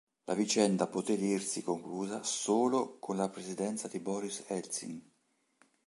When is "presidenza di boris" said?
3.29-4.43